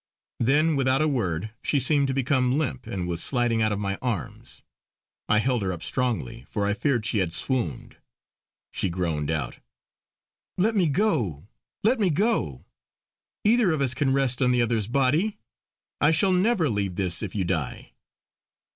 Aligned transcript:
Then 0.39 0.75
without 0.75 1.03
a 1.03 1.07
word 1.07 1.51
she 1.61 1.79
seemed 1.79 2.07
to 2.07 2.13
become 2.15 2.57
limp 2.57 2.87
and 2.87 3.07
was 3.07 3.23
sliding 3.23 3.61
out 3.61 3.71
of 3.71 3.77
my 3.77 3.99
arms. 4.01 4.63
I 5.29 5.37
held 5.37 5.61
her 5.61 5.71
up 5.71 5.83
strongly, 5.83 6.43
for 6.49 6.65
I 6.65 6.73
feared 6.73 7.05
she 7.05 7.19
had 7.19 7.33
swooned: 7.33 7.97
she 8.71 8.89
groaned 8.89 9.29
out: 9.29 9.59
"Let 10.57 10.75
me 10.75 10.87
go, 10.87 11.45
let 11.83 11.99
me 11.99 12.09
go! 12.09 12.65
Either 13.43 13.69
of 13.69 13.79
us 13.79 13.93
can 13.93 14.11
rest 14.11 14.41
on 14.41 14.51
the 14.51 14.63
other's 14.63 14.87
body. 14.87 15.37
I 16.01 16.09
shall 16.09 16.33
never 16.33 16.67
leave 16.67 16.95
this 16.95 17.21
if 17.21 17.35
you 17.35 17.43
die." 17.45 17.93